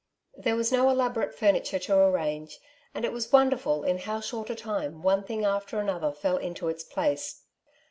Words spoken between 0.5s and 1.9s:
was no elaborate furniture